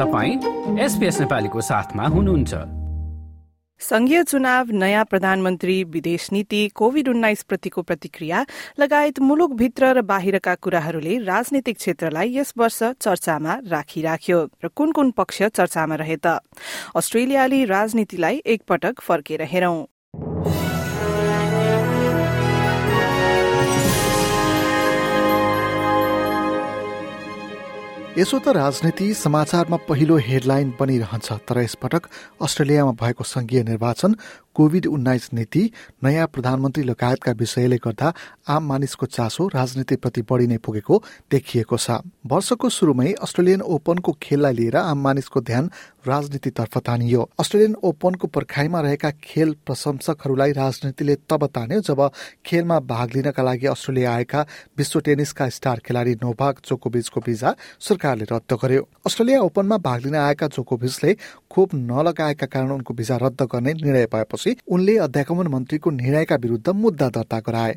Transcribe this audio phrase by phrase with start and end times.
[0.00, 2.54] तपाईँ एसपिएस नेपालीको साथमा हुनुहुन्छ।
[3.80, 8.46] संघीय चुनाव नयाँ प्रधानमन्त्री विदेश नीति कोविड उन्नाइस प्रतिको प्रतिक्रिया
[8.80, 15.42] लगायत मुलुकभित्र र बाहिरका कुराहरूले राजनीतिक क्षेत्रलाई यस वर्ष चर्चामा राखिराख्यो र कुन कुन पक्ष
[15.42, 16.40] चर्चामा रहे त?
[16.96, 19.84] अस्ट्रेलियाली राजनीतिलाई एकपटक फर्केर हेरौं।
[28.18, 32.08] यसो त राजनीति समाचारमा पहिलो हेडलाइन बनिरहन्छ तर यसपटक
[32.42, 34.14] अस्ट्रेलियामा भएको संघीय निर्वाचन
[34.56, 35.70] कोविड उन्नाइस नीति
[36.04, 38.12] नयाँ प्रधानमन्त्री लगायतका विषयले गर्दा
[38.48, 44.76] आम मानिसको चासो राजनीतिप्रति बढी नै पुगेको देखिएको छ। वर्षको सुरुमै अस्ट्रेलियन ओपनको खेललाई लिएर
[44.76, 45.70] आम मानिसको ध्यान
[46.06, 52.00] राजनीतितर्फ तानियो। अस्ट्रेलियन ओपनको पर्खाइमा रहेका खेल प्रशंसकहरूलाई राजनीतिले तब तान्यो जब
[52.46, 54.46] खेलमा भाग लिनका लागि अस्ट्रेलिया आएका
[54.78, 60.46] विश्व टेनिसका स्टार खेलाडी नोभाग जोकोभिचको भिजा सरकारले रद्द गर्यो। अस्ट्रेलिया ओपनमा भाग लिन आएका
[60.48, 61.16] जोकोभिचले
[61.50, 67.08] खोप नलगाएका कारण उनको भिजा रद्द गर्ने निर्णय भएपछि उनले अध्यागमन मन्त्रीको निर्णयका विरूद्ध मुद्दा
[67.08, 67.74] दर्ता गराए।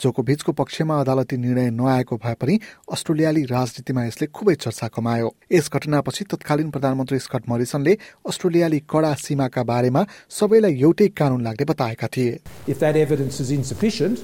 [0.00, 2.58] जोकोभिचको पक्षमा अदालती निर्णय नआएको भए पनि
[2.92, 9.62] अस्ट्रेलियाली राजनीतिमा यसले खुबै चर्चा कमायो। यस घटनापछि तत्कालीन प्रधानमन्त्री स्कट मरिसनले अस्ट्रेलियाली कडा सीमाका
[9.62, 14.22] बारेमा सबैलाई एउटै कानून लाग्ने बताएका थिए। If that evidence is insufficient,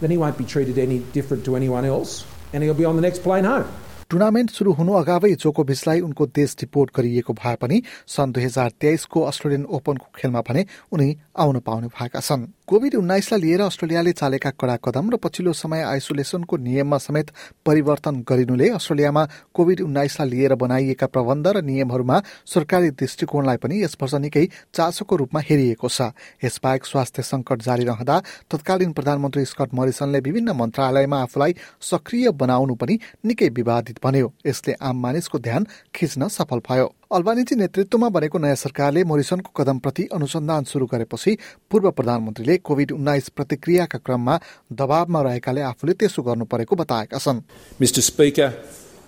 [0.00, 3.02] then he won't be treated any different to anyone else, and he'll be on the
[3.02, 3.66] next plane home.
[4.10, 7.76] Tournament सुरु हुनु अगावै जोकोभिचलाई उनको देश डिपोर्ट गरिएको भए पनि
[8.10, 11.08] सन् दुई हजार तेइसको अस्ट्रेलियन ओपनको खेलमा भने उनी
[11.38, 16.56] आउन पाउने भएका छन्। कोविड उन्नाइसलाई लिएर अस्ट्रेलियाले चालेका कडा कदम र पछिल्लो समय आइसोलेसनको
[16.58, 17.30] नियममा समेत
[17.66, 24.14] परिवर्तन गरिनुले अस्ट्रेलियामा कोविड उन्नाइसलाई लिएर बनाइएका प्रबन्ध र नियमहरूमा सरकारी दृष्टिकोणलाई पनि यस वर्ष
[24.26, 24.44] निकै
[24.74, 26.10] चासोको रूपमा हेरिएको छ।
[26.44, 28.18] यसबाहेक स्वास्थ्य संकट जारी रहँदा
[28.50, 34.96] तत्कालीन प्रधानमन्त्री स्कट मरिसनले विभिन्न मन्त्रालयमा आफूलाई सक्रिय बनाउनु पनि निकै विवादित बन्यो यसले आम
[35.02, 41.36] मानिसको ध्यान खिच्न सफल भयो अल्बानिजी नेतृत्वमा बनेको नयाँ सरकारले मोरिसनको कदमप्रति अनुसन्धान शुरू गरेपछि
[41.70, 44.38] पूर्व प्रधानमन्त्रीले कोविड उन्नाइस प्रतिक्रियाका क्रममा
[44.82, 47.42] दबावमा रहेकाले आफूले त्यसो गर्नु परेको बताएका छन्
[47.80, 48.02] Mr.
[48.10, 48.48] Speaker,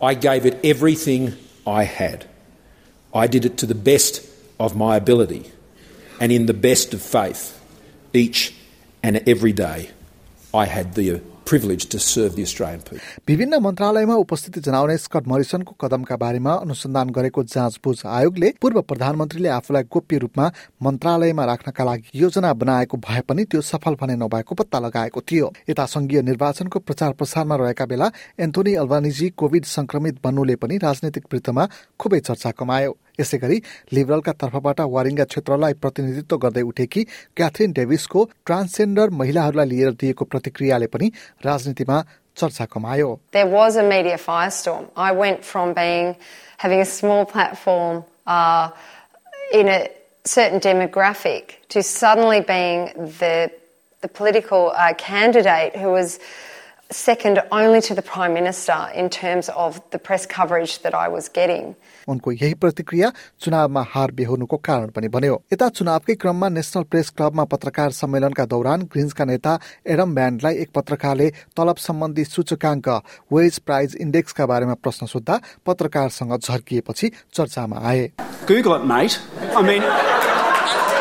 [0.00, 1.32] I gave it everything
[1.66, 2.26] I had.
[3.12, 4.22] I did it to the best
[4.58, 5.42] of my ability
[6.20, 7.42] and in the best of faith.
[8.14, 8.40] Each
[9.02, 9.90] and every day,
[10.54, 11.04] I had the
[11.44, 12.98] privilege to serve the Australian people.
[13.28, 19.82] विभिन्न मन्त्रालयमा उपस्थिति जनाउने Scott मरिसनको कदमका बारेमा अनुसन्धान गरेको जाँचबुझ आयोगले पूर्व प्रधानमन्त्रीले आफूलाई
[19.92, 20.50] गोप्य रूपमा
[20.82, 25.86] मन्त्रालयमा राख्नका लागि योजना बनाएको भए पनि त्यो सफल भने नभएको पत्ता लगाएको थियो यता
[25.94, 28.10] संघीय निर्वाचनको प्रचार प्रसारमा रहेका बेला
[28.40, 31.68] एन्थोनी अल्बानिजी कोविड संक्रमित बन्नुले पनि राजनैतिक वृत्तमा
[32.00, 33.57] खुबै चर्चा कमायो यसै गरी
[33.93, 37.03] लिबरलका तर्फबाट वारिङ्गा क्षेत्रलाई प्रतिनिधित्व गर्दै उठेकी
[37.37, 41.11] क्याथरिन डेभिसको ट्रान्सजेन्डर महिलाहरूलाई लिएर दिएको प्रतिक्रियाले पनि
[41.45, 41.97] राजनीतिमा
[42.37, 44.89] चर्चा कमायो There was a media firestorm.
[44.95, 46.15] I went from being
[46.57, 48.69] having a small platform uh,
[49.53, 49.79] in a
[50.25, 53.49] certain demographic to suddenly being the
[54.03, 56.19] the political uh, candidate who was
[56.91, 61.27] second only to the prime minister in terms of the press coverage that I was
[61.29, 61.75] getting.
[62.07, 63.11] उनको यही प्रतिक्रिया
[63.41, 68.87] चुनावमा हार बेहोर्नुको कारण पनि बन्यो यता चुनावकै क्रममा नेशनल प्रेस क्लबमा पत्रकार सम्मेलनका दौरान
[68.93, 69.57] ग्रिन्सका नेता
[69.95, 72.89] एडम ब्यान्डलाई एक पत्रकारले तलब सम्बन्धी सूचकाङ्क
[73.33, 78.09] वेज प्राइज इन्डेक्सका बारेमा प्रश्न सोद्धा पत्रकारसँग झर्किएपछि चर्चामा आए
[78.47, 79.19] Google it, mate.
[79.53, 79.83] I mean,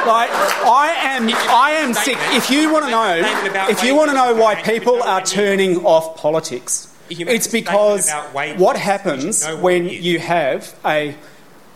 [0.06, 0.30] like,
[0.64, 2.18] I am, I am sick.
[2.32, 6.16] If you want to know, if you want to know why people are turning off
[6.16, 8.10] politics, it's because
[8.56, 11.14] what happens when you have a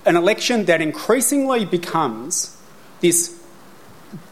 [0.06, 2.56] an election that increasingly becomes
[3.00, 3.38] this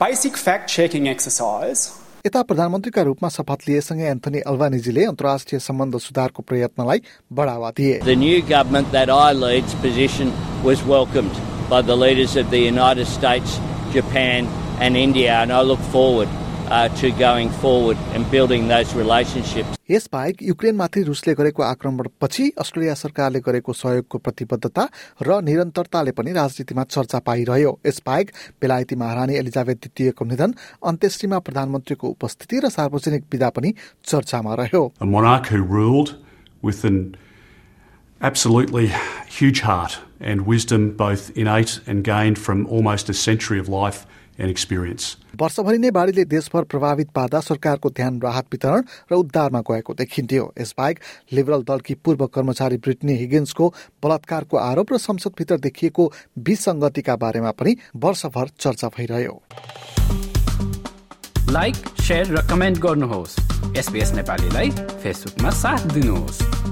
[0.00, 1.94] basic fact-checking exercise
[2.26, 7.02] यता प्रधानमन्त्रीका रूपमा शपथ लिएसँगै Anthony अल्बानिजीले अन्तर्राष्ट्रिय सम्बन्ध सुधारको प्रयत्नलाई
[7.38, 10.32] बढावा दिए The new government that I lead's position
[10.64, 11.36] was welcomed
[11.70, 13.60] by the leaders of the United States,
[13.92, 14.48] Japan,
[14.80, 16.28] and India, and I look forward
[16.68, 19.78] uh, to going forward and building those relationships.
[19.90, 24.84] यसबाहेक युक्रेनमाथि रुसले गरेको आक्रमणपछि Australia सरकारले गरेको सहयोगको प्रतिबद्धता
[25.26, 30.54] र निरन्तरताले पनि राजनीतिमा चर्चा पाइरह्यो यसबाहेक बेलायती महारानी एलिजाबेथ द्वितीयको निधन
[30.92, 33.72] अन्त्येष्टिमा प्रधानमन्त्रीको उपस्थिति र सार्वजनिक विदा पनि
[34.04, 36.14] चर्चामा रह्यो a monarch who ruled
[36.62, 37.16] with an
[38.20, 38.92] absolutely
[39.38, 44.06] huge heart and wisdom, both innate and gained from almost a century of life
[44.38, 45.16] and experience.
[45.40, 48.82] वर्षभरि नै बाढीले देशभर प्रभावित पार्दा सरकारको ध्यान राहत वितरण
[49.12, 50.98] र उद्धारमा गएको देखिन्थ्यो यसबाहेक
[51.32, 53.68] लिबरल दलकी पूर्व कर्मचारी ब्रिटनी हिगिन्सको
[54.02, 56.10] बलात्कारको आरोप र संसदभित्र देखिएको
[56.48, 59.34] विसङ्गतिका बारेमा पनि वर्षभर चर्चा भइरह्यो
[61.50, 63.38] लाइक शेयर र कमेन्ट गर्नुहोस्
[63.78, 66.71] एसपिएस नेपालीलाई फेसबुकमा साथ दिनुहोस्